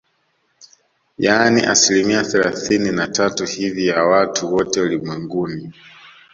Yaani 1.17 1.65
asilimia 1.65 2.23
thelathini 2.23 2.91
na 2.91 3.07
tatu 3.07 3.45
hivi 3.45 3.87
ya 3.87 4.03
watu 4.03 4.53
wote 4.55 4.81
ulimwenguni 4.81 5.73